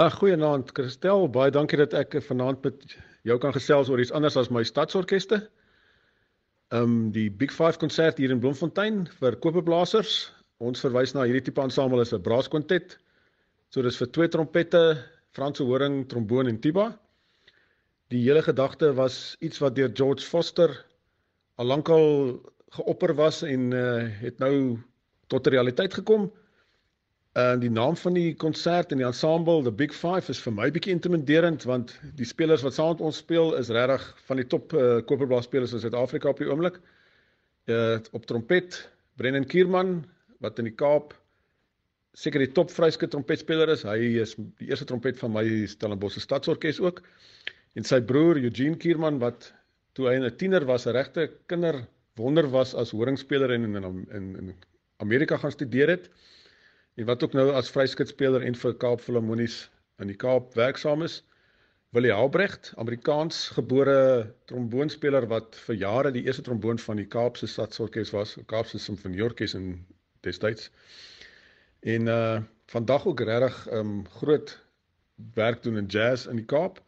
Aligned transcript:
Ag, 0.00 0.14
goeienaand 0.16 0.70
Christel, 0.72 1.26
baie 1.28 1.52
dankie 1.52 1.76
dat 1.76 1.92
ek 1.98 2.14
vanaand 2.24 2.62
met 2.64 2.94
jou 3.28 3.34
kan 3.42 3.52
gesels 3.52 3.90
oor 3.92 4.00
iets 4.00 4.12
anders 4.16 4.38
as 4.40 4.48
my 4.48 4.62
stadsorkeste. 4.64 5.42
Ehm 6.72 6.86
um, 6.86 6.94
die 7.12 7.26
Big 7.28 7.52
5 7.52 7.76
konsert 7.82 8.16
hier 8.22 8.32
in 8.32 8.40
Bloemfontein 8.40 9.02
vir 9.18 9.36
kopeblasers. 9.44 10.30
Ons 10.64 10.80
verwys 10.86 11.12
na 11.12 11.26
hierdie 11.28 11.44
tipe 11.50 11.60
ensemble 11.60 12.00
as 12.00 12.14
'n 12.16 12.22
braaskwantet. 12.24 12.96
So 13.68 13.84
dis 13.84 14.00
vir 14.00 14.08
twee 14.16 14.32
trompette, 14.32 15.04
Franse 15.36 15.68
horing, 15.68 16.06
tromboon 16.08 16.48
en 16.48 16.60
tuba. 16.60 16.98
Die 18.08 18.24
hele 18.24 18.40
gedagte 18.40 18.94
was 18.96 19.36
iets 19.40 19.60
wat 19.60 19.76
deur 19.76 19.92
George 19.92 20.24
Foster 20.24 20.78
al 21.58 21.66
lankal 21.66 22.40
geopper 22.72 23.12
was 23.14 23.42
en 23.42 23.72
uh, 23.72 24.08
het 24.24 24.38
nou 24.38 24.80
tot 25.28 25.46
realiteit 25.46 25.92
gekom. 25.92 26.30
En 27.38 27.60
die 27.62 27.70
naam 27.70 27.94
van 27.96 28.16
die 28.18 28.34
konsert 28.34 28.90
en 28.90 28.98
die 28.98 29.06
ensemble, 29.06 29.62
The 29.62 29.70
Big 29.70 29.92
5 29.94 30.28
is 30.32 30.40
vir 30.42 30.54
my 30.56 30.64
bietjie 30.74 30.90
intimiderend 30.96 31.62
want 31.68 31.92
die 32.18 32.26
spelers 32.26 32.64
wat 32.66 32.74
saam 32.74 32.96
met 32.96 33.04
ons 33.06 33.20
speel 33.22 33.54
is 33.54 33.68
regtig 33.70 34.06
van 34.26 34.40
die 34.40 34.46
top 34.50 34.72
uh, 34.74 34.98
koperblaas 35.06 35.46
spelers 35.46 35.72
in 35.76 35.82
Suid-Afrika 35.84 36.32
op 36.32 36.42
die 36.42 36.48
oomblik. 36.50 36.80
Uh 37.70 38.00
op 38.18 38.26
trompet, 38.26 38.80
Brennan 39.14 39.46
Kierman 39.46 40.00
wat 40.42 40.58
in 40.58 40.66
die 40.66 40.74
Kaap 40.74 41.14
seker 42.18 42.42
die 42.42 42.50
top 42.50 42.72
vryske 42.74 43.06
trompetspeler 43.06 43.70
is. 43.70 43.86
Hy 43.86 44.18
is 44.24 44.34
die 44.58 44.72
eerste 44.72 44.88
trompet 44.90 45.20
van 45.20 45.30
my 45.36 45.44
Stellenbosch 45.70 46.18
Stadsorkes 46.18 46.82
ook. 46.82 46.98
En 47.78 47.86
sy 47.86 48.00
broer 48.02 48.42
Eugene 48.42 48.74
Kierman 48.74 49.22
wat 49.22 49.52
toe 49.94 50.10
hy 50.10 50.18
'n 50.18 50.34
tiener 50.34 50.66
was, 50.66 50.88
'n 50.88 50.98
regte 50.98 51.30
kinder 51.46 51.86
wonder 52.16 52.50
was 52.50 52.74
as 52.74 52.90
horingspeler 52.90 53.54
en 53.54 53.70
in 53.70 53.84
in 54.10 54.36
in 54.36 54.54
Amerika 54.98 55.36
gaan 55.36 55.54
studeer 55.54 55.88
het 55.94 56.10
en 56.94 57.06
wat 57.06 57.22
ook 57.22 57.32
nou 57.32 57.50
as 57.52 57.70
vryskitspeler 57.70 58.42
en 58.46 58.54
vir 58.54 58.74
Kaap 58.82 59.00
Philharmonies 59.00 59.62
in 60.02 60.10
die 60.10 60.16
Kaap 60.16 60.54
werksaam 60.58 61.02
is. 61.06 61.20
Willie 61.90 62.12
Albrecht, 62.14 62.72
Amerikaans 62.78 63.48
gebore 63.56 64.32
tromboonspeler 64.46 65.26
wat 65.30 65.56
vir 65.66 65.78
jare 65.80 66.12
die 66.14 66.22
eerste 66.22 66.44
tromboon 66.46 66.78
van 66.78 67.00
die 67.00 67.08
Kaapse 67.10 67.48
Stadsorkes 67.50 68.12
was, 68.14 68.36
Kaapse 68.46 68.78
Simfonieorkes 68.78 69.56
in 69.58 69.72
destyds. 70.26 70.70
En 71.80 72.06
uh 72.06 72.40
vandag 72.70 73.06
ook 73.06 73.20
regtig 73.26 73.56
um 73.74 74.04
groot 74.08 74.52
werk 75.34 75.62
doen 75.62 75.76
in 75.76 75.86
jazz 75.86 76.26
in 76.30 76.36
die 76.38 76.44
Kaap. 76.44 76.78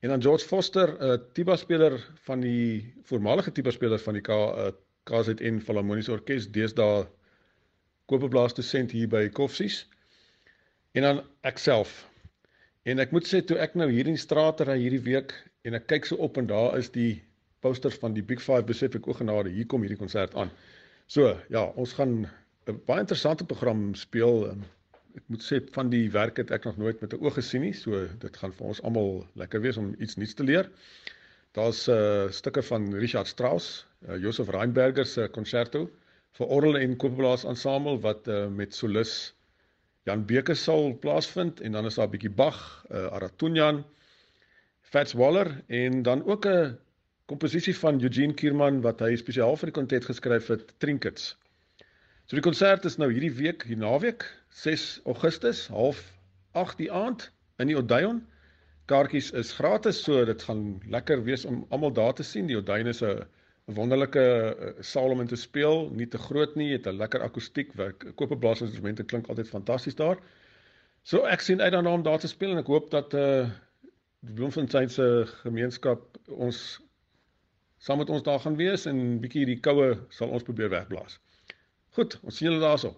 En 0.00 0.08
dan 0.08 0.22
George 0.22 0.46
Foster, 0.46 0.96
'n 0.98 1.12
uh, 1.12 1.18
tuba 1.32 1.56
speler 1.56 2.10
van 2.26 2.40
die 2.40 2.94
voormalige 3.02 3.52
tuba 3.52 3.70
speler 3.70 3.98
van 3.98 4.18
die 4.18 4.22
K 4.22 4.28
uh, 4.28 4.72
KZN 5.04 5.60
Philharmoniese 5.60 6.12
Orkees, 6.12 6.50
deesdae 6.50 7.06
koopblaas 8.10 8.54
dosent 8.56 8.92
hier 8.92 9.08
by 9.08 9.28
Koffsies. 9.32 9.84
En 10.94 11.02
dan 11.02 11.22
ek 11.42 11.58
self. 11.58 12.04
En 12.84 13.00
ek 13.00 13.14
moet 13.16 13.26
sê 13.26 13.40
toe 13.40 13.56
ek 13.64 13.76
nou 13.80 13.88
hier 13.90 14.08
in 14.10 14.18
strate 14.20 14.66
ry 14.68 14.76
hierdie 14.82 15.04
week 15.06 15.32
en 15.64 15.76
ek 15.78 15.88
kyk 15.88 16.08
so 16.10 16.20
op 16.26 16.36
en 16.40 16.48
daar 16.50 16.76
is 16.78 16.90
die 16.92 17.22
posters 17.64 17.96
van 18.02 18.12
die 18.12 18.22
Big 18.22 18.42
5 18.44 18.66
besef 18.68 18.98
ek 18.98 19.08
o 19.08 19.16
genade, 19.16 19.52
hier 19.54 19.66
kom 19.66 19.86
hierdie 19.86 20.00
konsert 20.00 20.36
aan. 20.36 20.52
So, 21.08 21.32
ja, 21.52 21.64
ons 21.80 21.96
gaan 21.96 22.26
'n 22.68 22.80
baie 22.86 23.00
interessante 23.00 23.44
program 23.44 23.94
speel. 23.94 24.52
Ek 25.16 25.24
moet 25.32 25.42
sê 25.44 25.60
van 25.72 25.90
die 25.90 26.10
werk 26.12 26.36
het 26.36 26.50
ek 26.50 26.64
nog 26.64 26.76
nooit 26.76 27.00
met 27.00 27.12
'n 27.12 27.24
oog 27.24 27.34
gesien 27.40 27.62
nie, 27.62 27.72
so 27.72 28.06
dit 28.20 28.36
gaan 28.36 28.52
vir 28.52 28.66
ons 28.66 28.82
almal 28.82 29.26
lekker 29.34 29.60
wees 29.60 29.76
om 29.76 29.94
iets 29.98 30.16
nuuts 30.16 30.34
te 30.34 30.44
leer. 30.44 30.70
Daar's 31.52 31.88
'n 31.88 31.92
uh, 31.92 32.30
stukke 32.30 32.62
van 32.62 32.94
Richard 32.94 33.26
Strauss, 33.26 33.86
uh, 34.08 34.16
Josef 34.16 34.48
Reinberger 34.48 35.06
se 35.06 35.28
concerto 35.30 35.88
vir 36.38 36.50
orgel 36.56 36.78
en 36.80 36.96
kopblaas 36.98 37.44
ensemble 37.46 37.98
wat 38.02 38.28
uh, 38.28 38.46
met 38.50 38.74
solis 38.74 39.34
Jan 40.04 40.24
Beke 40.28 40.54
sal 40.58 40.92
plaasvind 41.00 41.60
en 41.64 41.72
dan 41.72 41.86
is 41.88 41.94
daar 41.96 42.08
'n 42.08 42.14
bietjie 42.14 42.30
Bach, 42.30 42.84
uh, 42.90 43.06
Aratunyan, 43.16 43.84
Fats 44.82 45.12
Waller 45.12 45.62
en 45.68 46.02
dan 46.02 46.24
ook 46.24 46.46
'n 46.46 46.76
komposisie 47.26 47.76
van 47.76 48.02
Eugene 48.02 48.34
Kierman 48.34 48.82
wat 48.82 49.00
hy 49.00 49.16
spesiaal 49.16 49.56
vir 49.56 49.70
die 49.70 49.78
kontet 49.78 50.04
geskryf 50.04 50.50
het, 50.52 50.74
Trinkets. 50.78 51.36
So 52.26 52.36
die 52.36 52.44
konsert 52.44 52.84
is 52.84 52.96
nou 52.96 53.10
hierdie 53.12 53.32
week, 53.32 53.64
hier 53.68 53.80
naweek, 53.80 54.26
6 54.50 55.00
Augustus, 55.04 55.66
half 55.68 56.02
8 56.52 56.78
die 56.78 56.92
aand 56.92 57.30
in 57.58 57.68
die 57.68 57.76
Odeon. 57.76 58.22
Kaartjies 58.86 59.30
is 59.32 59.52
gratis, 59.52 60.02
so 60.04 60.24
dit 60.24 60.42
gaan 60.42 60.80
lekker 60.88 61.24
wees 61.24 61.44
om 61.44 61.64
almal 61.70 61.92
daar 61.92 62.14
te 62.14 62.22
sien. 62.22 62.46
Die 62.46 62.56
Odeon 62.56 62.86
is 62.86 63.02
'n 63.02 63.24
wonderlike 63.64 64.20
uh, 64.20 64.82
saal 64.84 65.10
om 65.10 65.20
in 65.20 65.26
te 65.30 65.36
speel, 65.40 65.88
nie 65.90 66.08
te 66.08 66.18
groot 66.18 66.54
nie, 66.54 66.72
het 66.72 66.86
'n 66.86 66.96
lekker 67.00 67.22
akoestiek, 67.22 67.72
werk 67.72 68.04
kope 68.14 68.36
blaasinstrumente 68.36 69.04
klink 69.04 69.28
altyd 69.28 69.48
fantasties 69.48 69.94
daar. 69.94 70.18
So 71.02 71.24
ek 71.24 71.40
sien 71.40 71.60
uit 71.60 71.72
daarna 71.72 71.92
om 71.92 72.02
daar 72.02 72.18
te 72.18 72.28
speel 72.28 72.50
en 72.50 72.58
ek 72.58 72.66
hoop 72.66 72.90
dat 72.90 73.14
uh 73.14 73.48
die 74.24 74.34
Bloemfontein 74.34 74.88
se 74.88 75.26
gemeenskap 75.42 76.00
ons 76.28 76.80
saam 77.78 77.98
met 77.98 78.10
ons 78.10 78.22
daar 78.22 78.40
gaan 78.40 78.56
wees 78.56 78.86
en 78.86 79.20
bietjie 79.20 79.44
die 79.46 79.60
koue 79.60 79.98
sal 80.08 80.32
ons 80.32 80.42
probeer 80.42 80.70
wegblaas. 80.72 81.18
Goed, 81.92 82.16
ons 82.22 82.36
sien 82.36 82.48
julle 82.48 82.62
daarso. 82.62 82.94